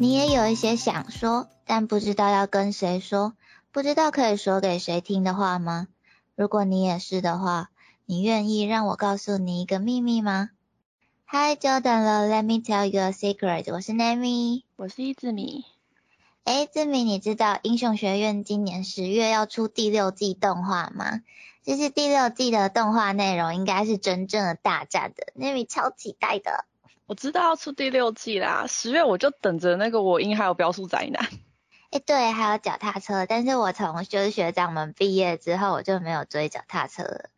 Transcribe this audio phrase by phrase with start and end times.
[0.00, 3.34] 你也有一些想说，但不知道要跟谁说，
[3.72, 5.88] 不知道可以说给谁听的话吗？
[6.36, 7.70] 如果你也是的话，
[8.06, 10.50] 你愿意让我告诉你一个秘密吗？
[11.24, 13.72] 嗨，久等了，Let me tell you a secret。
[13.72, 15.64] 我是 Nami，我是一字米。
[16.44, 21.22] 哎，志明，你知道英雄学院今年十月要出第六季动画吗？
[21.64, 26.64] 这是第六季的动画内容应该是真正的大战的，Nami 超期待的。
[27.08, 31.26] 我知道要出第六季啦，十月我就等着那个我英还有标速宅男。
[31.90, 37.30] 哎，对，还有脚踏车，但是我从就是学长们毕业之后，我就没有追脚踏车了。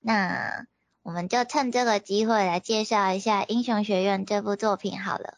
[0.00, 0.66] 那
[1.02, 5.34] 我们就趁这个机会来介绍一下《英雄学院》这部作品好了。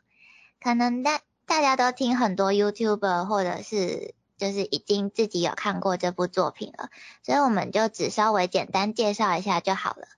[0.58, 6.88] 可能大大家都听很多 YouTuber 或者是就是已经自己有看过这部作品了，
[7.22, 10.08] 所以我们就只稍微简单介绍一下就好了。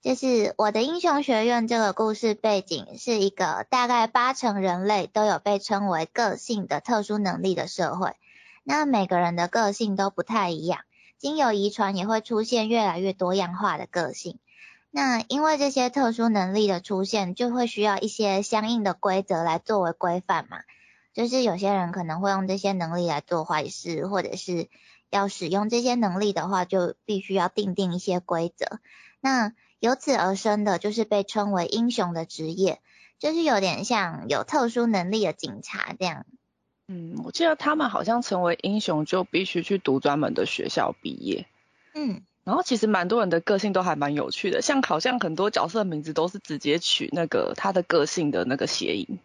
[0.00, 8.14] 就是我的英雄学院这个故事背景是一个大概八成人类都有被称为个性的特殊能力的社会。
[8.62, 10.82] 那每个人的个性都不太一样，
[11.18, 14.38] 经由遗传也会出现越来越多样化的个性。
[14.90, 20.58] 那因为这些特殊能力的出现，就会需要一些相应的规则来作为规范嘛。
[21.12, 24.68] 就是有些人可能会用这些能力来做坏事，或者是
[25.10, 28.78] 要使用这些能力的话，就必须要定定一些规则。
[29.20, 32.80] 那由此而生的就是被称为英雄的职业，
[33.18, 36.26] 就是有点像有特殊能力的警察这样。
[36.88, 41.46] 嗯，我记得他们好像成为英雄就必须去读专门的学校毕业。
[41.94, 42.22] 嗯。
[42.44, 49.18] 然后其实蛮多人的个性都还蛮有趣的，像好像很多角色名字都是直接取那个他的个性的那个谐音。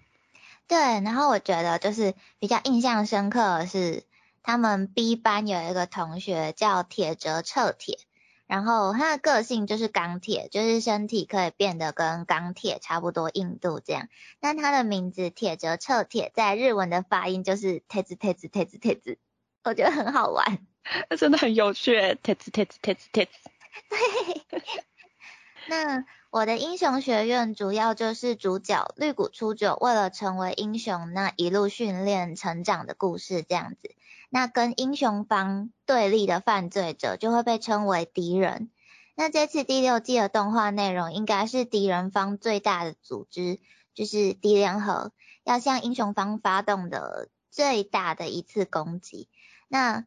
[0.68, 4.04] 对，然后我觉得就是比较印象深刻的是，
[4.42, 7.98] 他们 B 班有一个同学叫铁哲彻铁，
[8.46, 14.09] 然后他的个性就是钢铁，就是身体可以变得跟钢铁差不多硬度这样。
[14.40, 19.18] 那他的名字铁哲彻铁在日文的发音就是铁子铁子铁子铁子，
[19.64, 20.59] 我觉得很好玩。
[21.09, 23.28] 那真的很有趣，tits tits tits tits。
[23.90, 24.62] 对。
[25.68, 33.96] 那我的英雄学院主要就是主角绿谷初九为了成为英雄，那一路训练成长的故事这样子。
[34.34, 38.72] 那跟英雄方对立的犯罪者就会被称为敌人。
[39.14, 43.60] 那这次第六季的动画内容应该是敌人方最大的组织，
[43.94, 45.12] 就是敌联合，
[45.44, 49.30] 要向英雄方发动的最大的一次攻击。
[49.68, 50.04] 那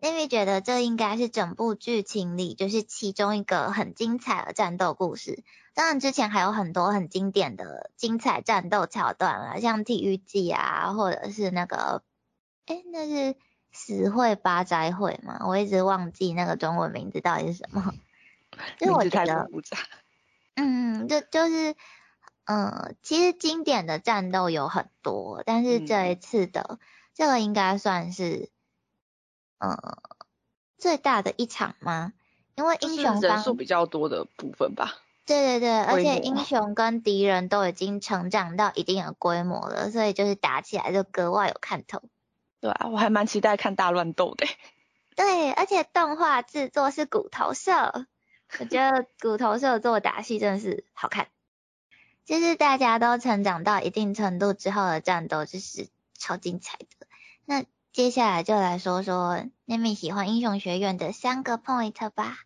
[0.00, 5.44] 因为觉得这应该是整部剧情里就是其中一个很精彩的战斗故事。
[5.74, 12.02] 当然之前还有很多很经典的精彩战斗桥段啊，像体育季啊，或者是那个，
[12.64, 13.36] 哎，那是
[13.72, 15.46] 死会八斋会嘛？
[15.46, 17.94] 我一直忘记那个中文名字到底是什么。
[18.80, 19.76] 名字太复杂。
[20.56, 21.74] 嗯，就就是，
[22.44, 26.78] 嗯，其实经典的战斗有很多，但是这一次的
[27.14, 28.50] 这个应该算是。
[29.62, 29.76] 嗯，
[30.78, 32.14] 最大的一场吗？
[32.54, 34.94] 因为英雄人数比较多的部分吧。
[35.26, 42.02] 对对对，而且英雄跟敌人都已经成长到一定的规模了，所以就是打起来就格外有看头。
[42.60, 44.46] 对啊，我还蛮期待看大乱斗的。
[45.16, 48.06] 对，而且动画制作是骨头社，
[48.58, 51.28] 我觉得骨头社做打戏真的是好看。
[52.24, 55.88] 就是大家都成长到一定程度之后的战斗，就是
[56.18, 57.06] 超精彩的。
[57.44, 57.64] 那。
[57.92, 62.38] 接下来就来说说 Nami 喜欢英雄学院的三个 point 吧。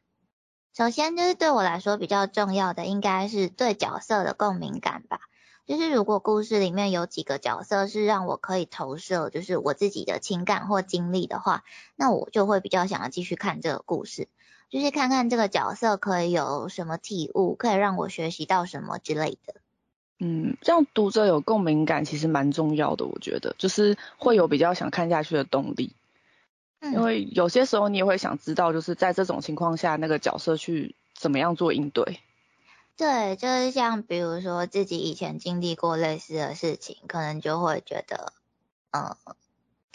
[0.75, 5.21] 首先就是对我来说比较重要的，应该是对角色的共鸣感吧。
[5.67, 11.65] 就是如果故事里面有几个角色是让我可以投射，就是我自己的情感或经历的话，
[11.97, 14.29] 那我就会比较想要继续看这个故事，
[14.69, 19.55] 就是看看这个角色可以有什么体悟，可以让我学习到什么之类的。
[20.21, 25.93] 嗯，这样读者有共鸣感其实蛮重要的，我觉得就是会有比较想看下去的动力。
[26.81, 32.21] 嗯，因为有些时候你也会想知道，就是在这种情况下，那个角色去怎么样做应对。
[32.97, 38.33] 对，就是像比如说自己以前经历过类似的事情，可能就会觉得，
[38.91, 39.17] 呃。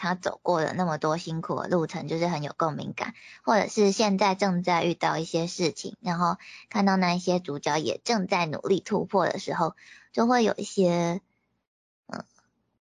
[0.02, 3.14] 他走过了那么多辛苦的路程，就是很有共鸣感，
[3.44, 6.38] 或者是现在正在遇到一些事情，然后
[6.70, 9.76] 看到那一些主角也正在努力突破的时候，
[10.14, 11.20] 就会有一些
[12.08, 12.24] 嗯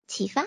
[0.05, 0.45] 启发，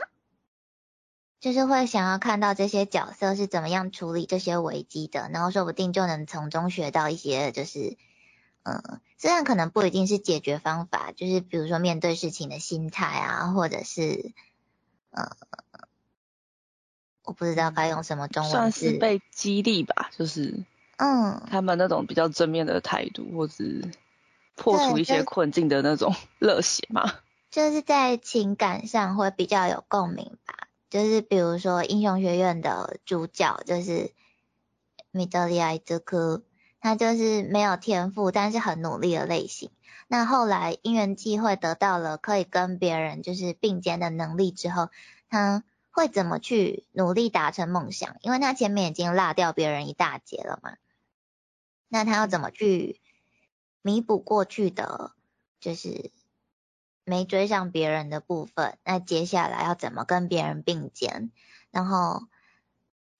[1.41, 7.97] 就是会想要看到这些角色是怎么样处理这些危机的，然后说不定就能从中学到一些就是
[8.65, 14.33] 嗯，虽然可能不一定是解决方法，就是比如说面对事情的心态啊，或者是
[15.11, 15.31] 呃。
[17.27, 20.63] 我不知道该用什么中文算是被激励吧，就是
[20.99, 23.55] 嗯，他们那种比较正面的态度，或者
[24.57, 27.15] 破除一些困境的那种 热血嘛。
[27.51, 30.69] 就是在情感上会比较有共鸣吧。
[30.91, 34.13] 就是比如说英雄学院的主角就是
[35.11, 36.43] 米德利埃兹科，
[36.85, 39.71] 他就是没有天赋，但是很努力的类型。
[40.07, 44.91] 那后来因缘际会得到了可以跟别人就是并肩的能力之后，
[45.31, 48.19] 他会怎么去努力达成梦想？
[48.21, 50.77] 因为他前面已经落掉别人一大截了嘛。
[51.89, 53.01] 那他要怎么去
[53.81, 55.13] 弥补过去的，
[55.61, 56.11] 就是
[57.05, 58.77] 没追上别人的部分？
[58.85, 61.31] 那接下来要怎么跟别人并肩？
[61.71, 62.25] 然后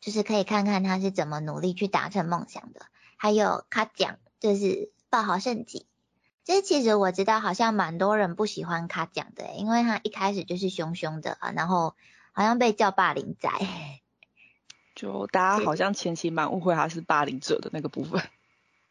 [0.01, 2.85] 就是可以看看他是怎么努力去达成梦想的。
[3.25, 5.87] 还有卡奖，就是爆好胜己。
[6.45, 11.97] 这其实我知道，好像蛮多人不喜欢卡奖的，因为他一开始就是凶凶的，然后
[12.33, 13.49] 好像被叫霸凌仔。
[14.95, 18.23] 就大家好像前期蛮误会他是霸凌者的那个部分。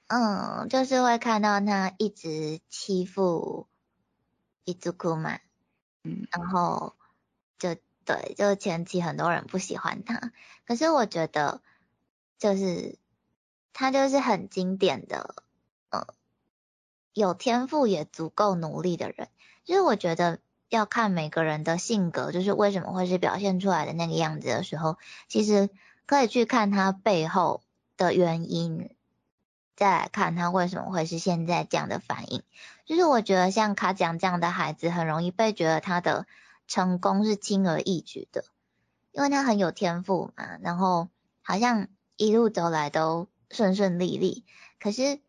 [0.07, 3.67] 嗯，就是会看到他一直欺负
[4.63, 5.37] 伊兹库嘛，
[6.01, 6.95] 嗯，然后
[7.59, 10.31] 就对，就前期很多人不喜欢他，
[10.65, 11.61] 可是我觉得
[12.39, 12.97] 就是
[13.73, 15.35] 他就是很经典的，
[15.89, 16.07] 呃，
[17.13, 19.27] 有天赋也足够努力的人，
[19.65, 20.39] 就是我觉得
[20.69, 24.97] 要看每个人的性格，就是为什么会是表现出来的那个样子的时候，
[25.27, 25.69] 其实
[26.05, 27.61] 可以去看他背后
[27.97, 28.95] 的原因。
[29.75, 32.43] 再来看他为什么会是现在这样的反应，
[32.85, 36.27] 就是我觉得像卡奖这样的孩子，很容易被觉得他的
[36.67, 38.45] 成功是轻而易举的，
[39.11, 41.09] 因为他很有天赋嘛，然后
[41.41, 41.87] 好像
[42.17, 44.43] 一路走来都顺顺利利。
[44.79, 45.21] 可是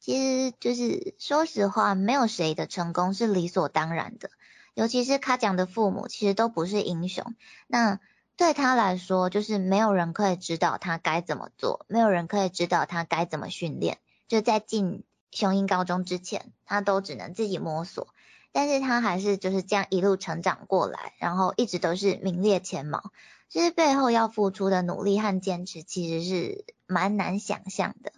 [0.00, 4.30] 其实就是说实话，没有谁的成功是理所当然的，
[4.72, 7.34] 尤其是卡讲的父母其实都不是英雄。
[7.66, 8.00] 那
[8.36, 13.98] 对他来说，就是没有人可以指导他该怎么做，没有人可以指导他该怎么训练。
[14.26, 18.08] 就在进雄鹰高中之前，他都只能自己摸索。
[18.50, 23.12] 但是他还是就是这样一路成长过来，然后一直都是名列前茅。
[23.52, 28.14] 其实背后要付出的努力和坚持，其实是蛮难想象的。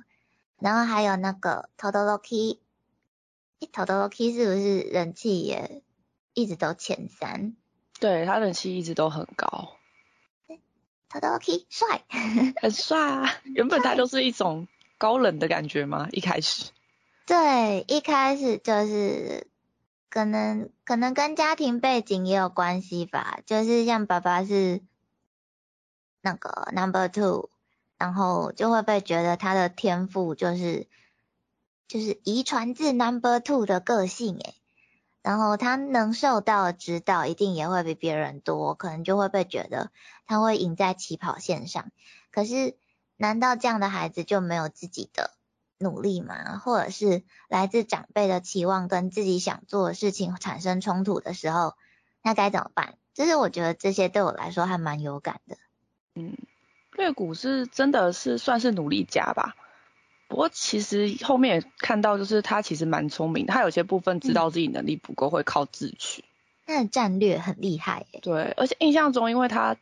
[0.61, 5.83] 然后还有那个 Todoroki，Todoroki 是不是人气也
[6.35, 7.57] 一直都前三？
[7.99, 9.73] 对他人气一直都很高。
[11.11, 12.05] Todoroki 帅，
[12.63, 13.29] 很帅啊！
[13.57, 16.07] 原本他就是一种高冷的感觉吗？
[16.13, 16.71] 一开始，
[17.27, 19.49] 对，一开始就是
[20.09, 24.81] 可能可能跟家庭背景也有关系吧，就是像爸爸是
[26.25, 27.51] 那个 Number Two，
[27.99, 30.89] 然后就会被觉得他的天赋就是
[31.87, 34.55] 就是遗传自 Number Two 的个性诶。
[35.23, 39.91] 然后他能受到指导，一定也会比别人多，可能就会被觉得
[40.27, 41.91] 他会赢在起跑线上。
[42.31, 42.77] 可是，
[43.17, 45.31] 难道这样的孩子就没有自己的
[45.79, 46.59] 努力吗？
[46.59, 51.75] 或者是来自长辈的期望跟自己想做的事情产生冲突的时候，
[52.23, 52.99] 那该怎么办？
[53.15, 55.57] 就是我觉得这些对我来说还蛮有感的。
[56.15, 56.37] 嗯，
[56.97, 59.57] 月谷是真的是算是努力家吧。
[60.29, 66.25] 不过其实后面也看到，就是他其实蛮聪明，他有些部分知道自己能力不够，会靠自取。
[66.67, 68.21] 他的战略很厉害耶。
[68.23, 69.77] 对，而且印象中，因为他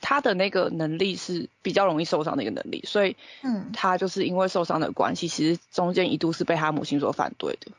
[0.00, 7.72] 他的那个能力是比较容易受伤的一个能力，所以嗯，他就是因为受伤的关系，其实中间一度是被他母亲所反对的。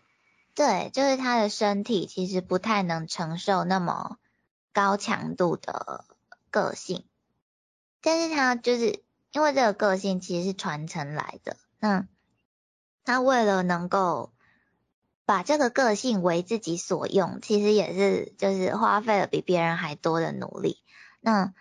[0.56, 4.18] 对，就是他的身体其实不太能承受那么
[4.74, 6.04] 高强度的
[6.52, 7.04] 个性，
[8.04, 11.58] 但是他就是因为这个个性其实是传承来的。
[11.80, 12.06] 那
[13.04, 14.32] 他为了能够
[15.26, 20.78] 把这个个性为自己所用，其实也是就是花费了比别人还多的努力。
[21.22, 21.54] 那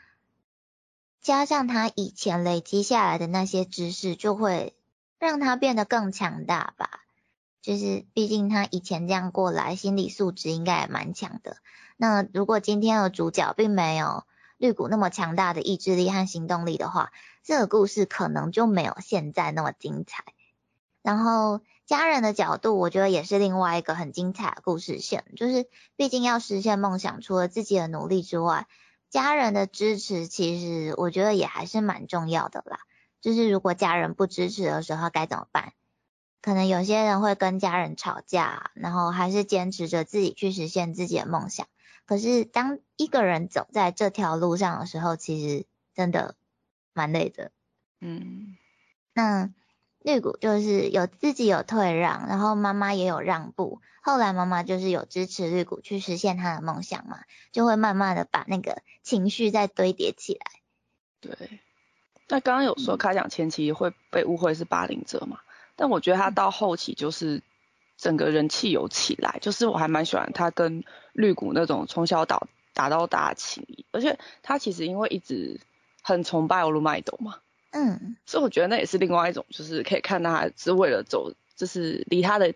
[1.20, 4.76] 加上他以前累积下来的那些知识，就会
[5.20, 7.04] 让他变得更强大吧。
[7.60, 11.58] 就是毕竟他以前这样过来，心理素质应该也蛮强的。
[11.96, 14.24] 那如果今天的主角并没有
[14.62, 17.10] 绿谷那么强大的意志力和行动力的话，
[17.42, 20.22] 这个故事可能就没有现在那么精彩。
[21.02, 25.24] 然后家人的角度，我觉得也是另外一个很精彩的故事线。
[25.34, 25.66] 就是
[25.96, 28.68] 毕竟要实现梦想，除了自己的努力之外，
[29.10, 32.78] 家人的支持其实我觉得也还是蛮重要的啦。
[33.20, 35.72] 就是如果家人不支持的时候该怎么办？
[36.40, 41.66] 可能有些人会跟家人吵架，然后还是坚持着自己去实现自己的梦想。
[42.06, 46.34] 可是当一个人走在这条路上的时候，其实真的。
[46.94, 47.52] 蛮累的，
[48.00, 48.58] 嗯，
[49.14, 49.48] 那
[50.00, 60.46] 绿谷就是有自己有退让，然后妈妈也有让步，后来妈妈就是有支持绿谷去实现他的梦想嘛，就会慢慢的把那个情绪再堆叠起来。
[61.22, 61.60] 对，
[62.28, 65.40] 那刚刚有说开奖前期会被误会是霸凌者嘛，
[65.76, 67.42] 但我觉得他到后期就是
[67.96, 75.60] 整个人气有起来，就是我还蛮喜欢他跟绿谷那种从小打打到大情谊，而且他其实因为一直
[76.02, 77.36] 很崇拜欧鲁麦斗嘛，
[77.70, 82.54] 嗯，所以我觉得那也是另外一种，就是可以看他是为了走，就是离他的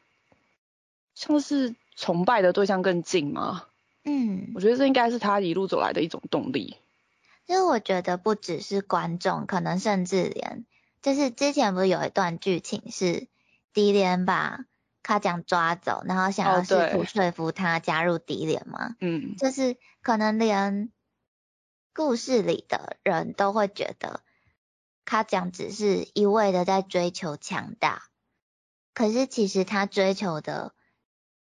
[1.14, 3.64] 像是崇拜的对象更近吗？
[4.04, 6.76] 嗯，我觉得这应该是他一路走来的一种动力。
[7.46, 10.64] 其实我觉得不只是观众，可能甚至连，
[11.02, 13.26] 就是之前不是有一段剧情是
[13.72, 14.64] 迪莲把
[15.06, 18.96] 卡奖抓走，然后想要试图说服他加入敌联吗？
[18.98, 20.90] 嗯，就是可能连
[21.94, 24.20] 故事里的人都会觉得
[25.04, 28.02] 卡奖只是一味的在追求强大，
[28.94, 30.75] 可是其实他追求的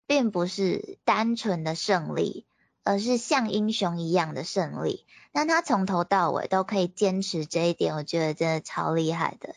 [0.09, 2.49] 并不是单纯的胜利。
[2.85, 9.54] 而是像英雄一样的胜利，那他从头到尾都可以坚持这一点，我觉得真的超厉害的。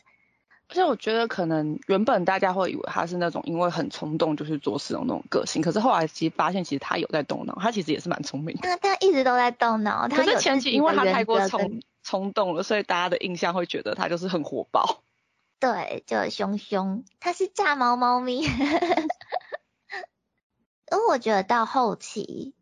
[0.68, 8.62] 而且我觉得可能原本大家会以为他是那种因为很冲动就去做事的那种个性，可是后来其实发现其实他有在动脑，他其实也是蛮聪明的。
[8.62, 15.02] 他他一直都在动脑，可是前期因为他太过冲冲动了，所以大家的印象会觉得他就是很火爆。
[15.58, 18.46] 对，就凶凶，他是炸毛猫咪。
[20.90, 22.54] 而我觉得到后期。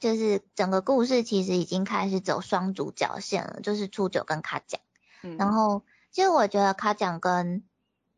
[0.00, 4.78] 就是整个故事其实已经开始走双主角线了，就是初九跟卡奖。
[5.22, 5.82] 嗯，然后
[6.14, 7.64] 其实我觉得卡奖跟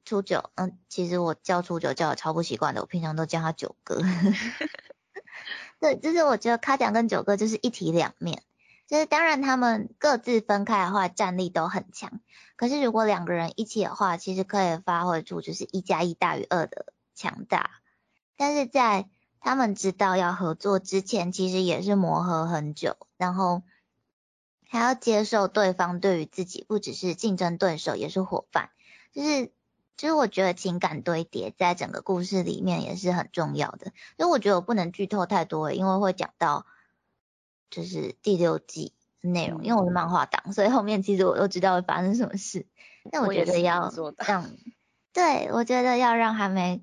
[0.05, 4.03] 初九，嗯，其实我叫初九叫的超不习惯的，我平常都叫他九哥。
[5.81, 8.43] 对，就是我觉得卡奖跟九哥就是一体两面，
[8.87, 12.21] 就是当然他们各自分开的话战力都很强，
[12.57, 17.71] 可是如果两个人一起的话，其实可以发挥出就是一加一大于二的强大，
[18.37, 19.09] 但是在
[19.41, 23.63] 他们知道要合作之前，其实也是磨合很久，然后
[24.69, 28.71] 还要接受对方对于自己不只是竞争对手，也是伙伴。
[29.13, 29.53] 就是，
[29.97, 33.93] 其实我觉得情感堆叠在整个故事里面也是很重要的。
[34.17, 36.67] 因为我觉得我不能剧透太多，因为会讲到
[37.71, 39.65] 就是第六季内容。
[39.65, 42.67] 因为我是漫画党，所以后面其实我都知道会发生什么事。
[43.11, 43.93] 但我觉得要
[44.27, 44.51] 让，
[45.13, 46.83] 对我觉得要让还没。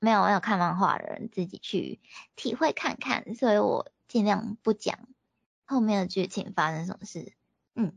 [0.00, 1.98] 没有没有看漫画的人自己去
[2.36, 4.96] 体会看看，所以我尽量不讲
[5.68, 7.32] 后面的剧情发生什么事。
[7.76, 7.92] 嗯，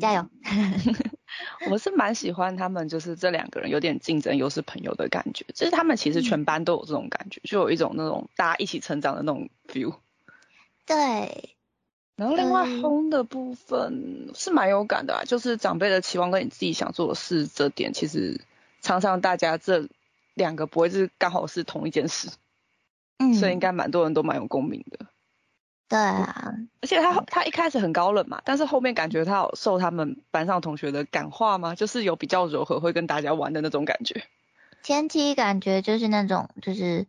[0.00, 0.28] 加油！
[1.70, 5.46] 我是蛮喜欢他们，就是这两个人有点竞争又是朋友的感觉。
[5.54, 9.94] 就是他们其实全班都有这种感觉，就有一种那种大家一起成长的那种 feel。
[10.86, 11.54] 对。
[12.16, 18.40] 然后另外轰的部分是蛮有感的啊，就是长辈的期望跟你自己想做的事这点，其实
[18.80, 19.88] 常常大家这。
[20.34, 22.30] 两个不会是刚好是同一件事，
[23.18, 25.04] 嗯，所以应该蛮多人都蛮有共鸣的。
[25.92, 31.74] 对啊，而且他他一开始很高冷嘛，但是后面感觉他有受他们班上同学的感化吗？
[31.74, 34.24] 就是有比较柔和，会跟大家玩的那种感觉。
[34.82, 37.06] 前期感觉就是那种就是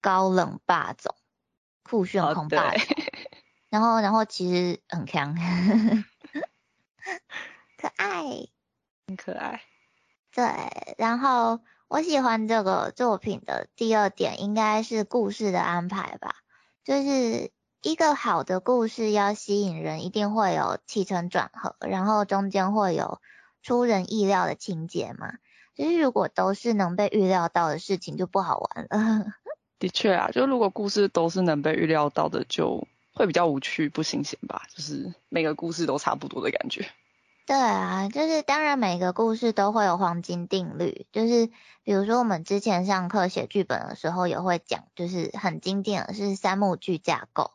[0.00, 1.16] 高冷霸总、
[1.82, 2.72] 酷炫狂霸，
[3.68, 5.34] 然后然后其实很强，
[7.76, 8.46] 可爱，
[9.08, 9.60] 很可爱。
[10.32, 10.44] 对，
[10.98, 11.58] 然后。
[11.88, 16.36] 我喜欢这个作品的第二点应该是故事的安排吧，
[16.84, 17.50] 就是
[17.82, 23.20] 一个好的故事要吸引人，一定会有起承转合，然后中间会有
[23.60, 25.34] 出人意料的情节嘛。
[25.74, 29.34] 就是如果都是能被预料到的事情，就不好玩了。
[29.80, 36.86] 的确啊，就如果故事都是能被预料到的，就会比较无趣不新鲜吧，就是每个故事都差不多的感觉。
[37.46, 41.48] 对啊，就是当然每个故事都会有黄金定律，就是
[41.82, 47.50] 比如说我们之前上课写剧本的时候也会讲，就是很经典的是三幕剧架构，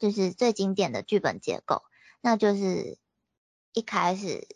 [0.00, 1.82] 就是最经典的剧本结构，
[2.20, 2.98] 那就是
[3.72, 4.48] 一开始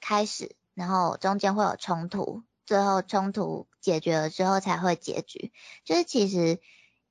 [0.00, 5.52] 开始，然后中间会有冲突，最后冲突解决了之后才会结局，
[5.84, 6.60] 就是其实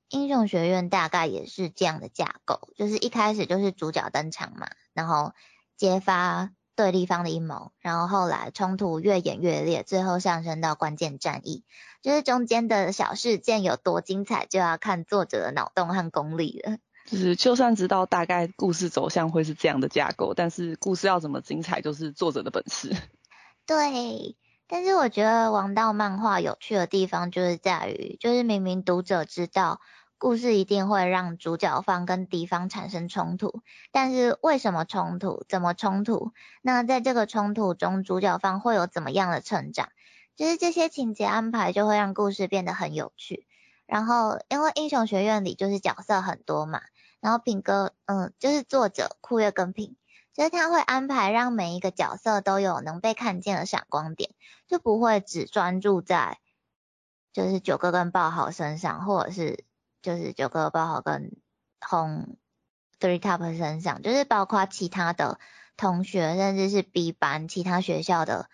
[0.09, 5.33] 英雄学院大概也是这样的架构，就是一开始就是主角登场嘛，然后
[5.75, 6.51] 揭发。
[6.75, 11.65] 对立方的阴谋，然后后来冲突越演越烈，最后上升到关键战役。
[12.01, 16.77] 就是中间的小事件有多精彩，就要看作者的脑洞和功力了。
[17.09, 22.95] 就是就算知道大概故事走向会是这样的架构，但是故事要怎么精彩，就是作者的本事。
[23.65, 24.35] 对，
[24.67, 29.79] 但是我觉得王道漫画有趣的地方就是在于，就是明明读者知道。
[30.21, 33.61] 故事一定会让主角方跟敌方产生冲突，
[33.93, 35.45] 但是为什么冲突？
[35.47, 36.33] 怎么冲突？
[36.61, 39.87] 那在这个冲突中，主角方会有怎么样的成长？
[40.35, 43.47] 就是这些情节安排就会让故事变得很有趣。
[43.85, 46.81] 然后，因为英雄学院里就是角色很多嘛，
[47.19, 49.95] 然后品哥，嗯，就是作者酷月跟品，
[50.33, 54.31] 就是他会安排让每一个角色都有能被看见的闪光点，
[54.67, 56.39] 就不会只专注在。
[57.31, 59.63] 就是九哥跟爆豪身上，或者是
[60.01, 61.31] 就是九哥、爆豪跟
[61.79, 62.38] 红
[62.99, 65.39] Three Top 身上，就是包括其他的
[65.77, 68.49] 同学，甚至是 B 班其他学校的，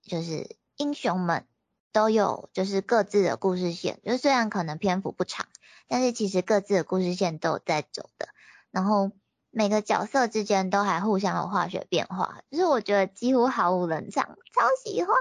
[0.00, 1.44] 就是英雄们
[1.92, 4.00] 都有，就是各自的故事线。
[4.04, 5.46] 就虽然可能篇幅不长，
[5.88, 8.28] 但是其实各自的故事线都有在走的。
[8.70, 9.12] 然后
[9.50, 15.14] 每个角色之间都还互相有化学变化，就是我觉得几乎毫无冷场，超喜欢。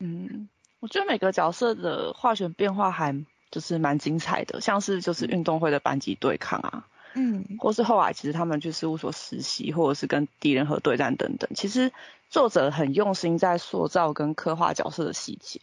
[0.00, 0.48] 嗯。
[0.80, 11.90] 我觉得每个角色的化学变化还就是蛮精彩的，像是就是运动会的班级对抗啊，嗯，或是后来其实他们去事务所实习，或者是跟敌人和对战等等，其实
[12.28, 15.62] 作者很用心在塑造跟刻画角色的细节，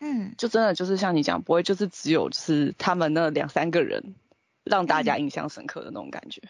[0.00, 4.16] 嗯，就真的就是像你讲，不会就是只有就是他们那两三个人
[4.64, 6.42] 让大家印象深刻的那种感觉。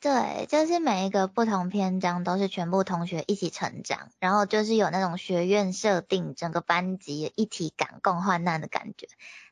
[0.00, 9.06] 对，就是每一个不同篇章都是全部同学一起成长，然后就是有那种学院设定，整个班级一体感、共患难的感觉，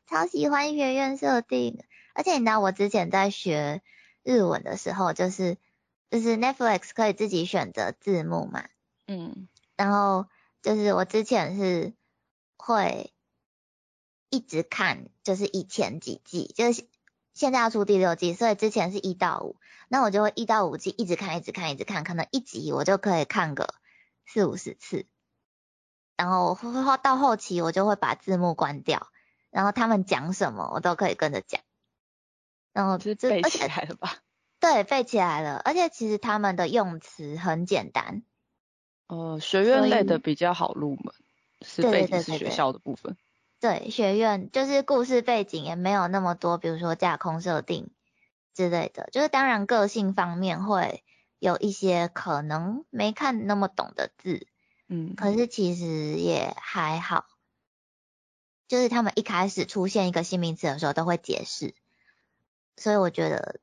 [0.07, 1.81] 超喜欢学院设定。
[2.13, 3.81] 而且你知道我之前在学
[4.23, 5.57] 日文的时候，就是
[6.09, 8.65] 就是 Netflix 可以自己选择字幕嘛，
[9.07, 10.27] 嗯，然后
[10.61, 11.93] 就是我之前是
[12.57, 13.13] 会
[14.31, 16.87] 一直看，就是以前几季，就是
[17.35, 19.57] 现在要出第六季，所以之前是一到五。
[19.87, 23.75] 那我就会一到五季一直看，一直看，一直看，可能一集我就可以看个
[24.25, 25.05] 四五十次，
[26.15, 26.57] 然后
[27.03, 29.11] 到后期我就会把字幕关掉，
[29.49, 31.61] 然后他们讲什么我都可以跟着讲，
[32.71, 34.15] 然后就背起来了吧？
[34.61, 38.23] 对，背起来了，而且其实他们的用词很简单。
[39.07, 41.13] 呃，学院类的比较好入门，
[41.61, 43.17] 是背景是学校的部分。
[43.61, 47.89] 对，学院就是故事背景也没有那么多，比如说架空设定。
[48.53, 51.05] 之类的，就是当然个性方面会
[51.39, 54.45] 有一些可能没看那么懂的字，
[54.89, 55.85] 嗯，可是其实
[56.17, 57.27] 也还好，
[58.67, 61.73] 就是他们一开始出现一个新名词的时候都会解释，
[62.75, 63.61] 所以我觉得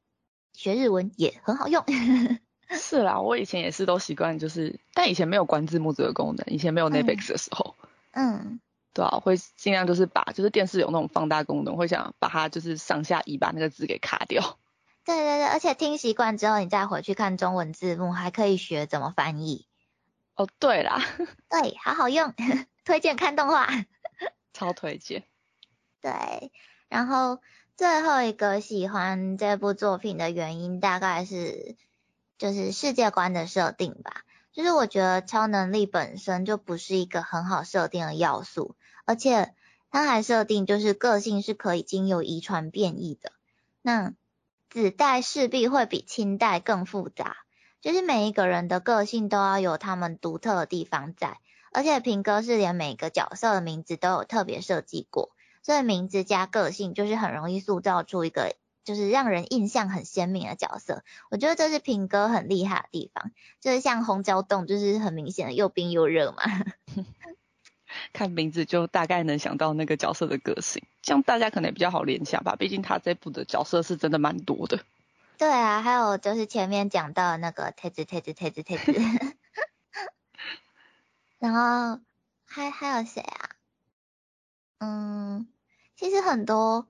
[0.55, 1.85] 学日文也很好用。
[2.73, 7.77] 是啦，我以前也是都习惯，就是但以前没有关字幕这个功能，以前没有 Netflix 的时候，
[8.13, 8.59] 嗯，
[8.99, 14.59] 对啊，会尽量就是把就是电视有那种放大功能，会想把它就是上下移把那个字给卡掉。
[15.07, 19.69] 对对对，而且听习惯之后，你再回去看中文字幕，还可以学怎么翻译。
[20.35, 21.01] 哦，对啦，
[21.49, 22.35] 对，好好用，
[22.85, 23.69] 推荐看动画，
[24.53, 25.23] 超推荐。
[26.01, 26.51] 对，
[26.89, 27.39] 然后
[27.77, 31.77] 最后一个喜欢这部作品的原因，大概是
[32.37, 34.23] 就是世界观的设定吧。
[34.51, 38.75] 就是我觉得超能力本身就不是一个很好设定的要素，
[39.09, 39.55] 而且
[39.91, 43.33] 它还设定就是个性是可以经由遗传变异的。
[43.81, 44.13] 那
[44.69, 47.39] 子代势必会比亲代更复杂，
[47.81, 51.39] 就是每一个人的个性都要有他们独特的地方在，
[51.73, 55.31] 而且平哥是连每个角色的名字都有特别设计过，
[55.63, 61.03] 所以名字加个性就是很容易塑造出一个就是让人印象很鲜明的角色。
[61.31, 66.43] 我觉得这是平哥很厉害的地方，就是像红椒洞就是很明显的又冰又热嘛。
[68.13, 72.57] 看名字就大概能想到那个角色的个性，这样大家可能也比较好联想吧。
[72.57, 74.81] 毕竟他这部的角色是真的蛮多的。
[75.37, 78.93] 对啊，还有就是前面讲到那个太子太子太子太子，
[81.39, 82.01] 然后
[82.45, 83.51] 还还有谁啊？
[84.79, 85.49] 嗯，
[85.97, 86.89] 其实很多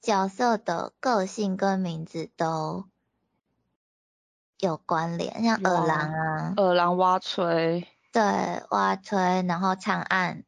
[0.00, 2.86] 角色的个性跟名字都
[4.58, 7.86] 有关联，像二郎啊，二郎蛙吹。
[8.12, 8.22] 对，
[8.70, 10.44] 挖推，然后长按，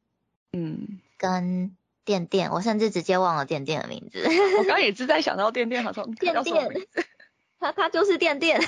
[0.53, 4.21] 嗯，跟电电，我甚至直接忘了电电的名字。
[4.59, 6.69] 我刚也是在想到电电，好像电电，
[7.61, 8.61] 他他就是电电。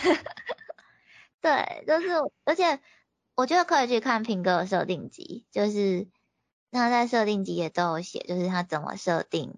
[1.42, 2.08] 对，就是，
[2.44, 2.78] 而且
[3.34, 6.06] 我觉得可以去看平哥的设定集，就是
[6.70, 9.56] 那在设定集也都有写，就是他怎么设定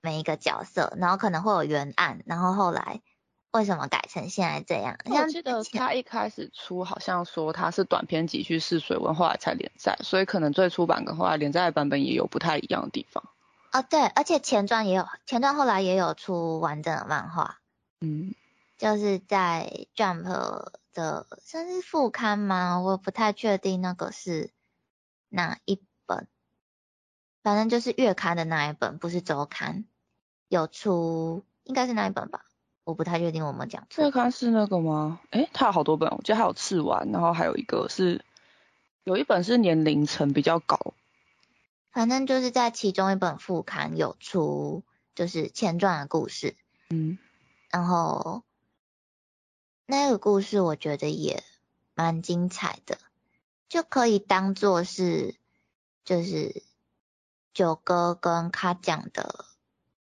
[0.00, 3.02] 每一个角色，然后可能会有原案，然后后来。
[3.50, 4.98] 为什么改成现在这样？
[5.04, 13.24] 我记得他一开始出好像说他是短篇集去试水温，后来才连载，所以可能最初版跟后来连载的版本也有不太一样的地方。
[13.72, 17.58] 哦，对，而且前传也有，前传后来也有出完整的漫画。
[18.00, 18.34] 嗯，
[18.76, 20.22] 就是在 Jump
[20.92, 22.80] 的算是副刊吗？
[22.80, 24.50] 我不太确定那个是
[25.28, 26.28] 哪一本，
[27.42, 29.84] 反正就是月刊的那一本，不是周刊，
[30.48, 32.44] 有出，应该是那一本吧。
[32.88, 35.20] 我不太确定我们讲这刊是那个吗？
[35.28, 38.24] 诶，它有好多本，我记得还有刺丸，然后还有一个是
[39.04, 40.94] 有一本是年龄层比较高，
[41.92, 46.56] 反正就是在其中一本副刊有出就是前传的故事，
[46.88, 47.18] 嗯，
[47.68, 48.42] 然后
[49.84, 51.44] 那个故事我觉得也
[51.92, 52.96] 蛮精彩的，
[53.68, 55.34] 就可以当做是
[56.06, 56.62] 就是
[57.52, 59.44] 九哥跟他讲的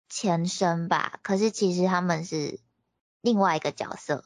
[0.09, 2.61] 前身吧，可是其实他们是
[3.21, 4.25] 另外一个角色，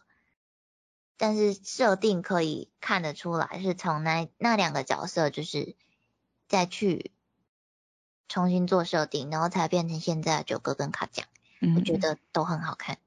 [1.16, 5.77] 但是设定可以看得出来是从那那两个角色就是
[6.49, 7.11] 再去
[8.29, 11.27] 重新做设定，然后才变成现在的九哥跟卡奖，
[11.77, 12.99] 我觉得都很好看。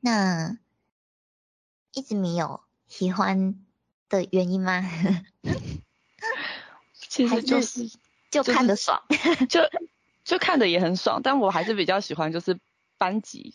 [0.00, 0.58] 那
[1.92, 3.64] 一直没有喜欢
[4.08, 4.82] 的原因吗？
[7.08, 7.90] 其实就是
[8.30, 9.02] 就看得爽，
[9.48, 9.60] 就
[10.24, 12.58] 就看的也很爽，但我还是比较喜欢就是
[12.98, 13.54] 班级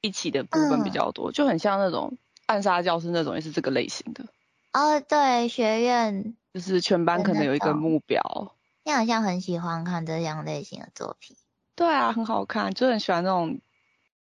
[0.00, 4.26] 一起的部分比较多，就很像那种暗杀教室那种也是这个类型的。
[4.72, 8.54] 哦，对，学院就是全班可能有一个目标。
[8.84, 11.36] 你好像很喜欢看这样类型的作品。
[11.74, 13.60] 对啊，很好看，就很喜欢那种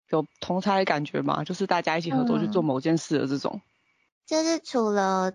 [0.10, 3.62] 有同差的感觉嘛，就是大家一起合作去做某件事的这种。
[4.26, 5.34] 就是除了。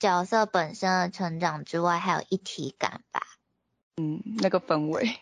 [0.00, 3.20] 角色本身的成长之外，还有一体感吧。
[3.96, 5.18] 嗯，那个氛围。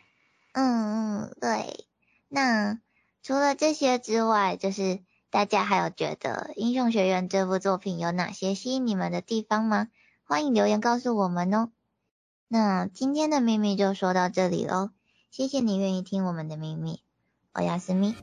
[0.58, 1.86] 嗯嗯，对。
[2.28, 2.80] 那
[3.22, 9.88] 除了这些之外，就是大家还有觉得《英雄学院》这部作品有哪些吸引你们的地方吗？
[10.24, 11.70] 欢迎留言告诉我们哦。
[12.48, 14.90] 那今天的秘密就说到这里喽，
[15.30, 17.02] 谢谢你愿意听我们的秘密，
[17.52, 18.14] 我亚斯密。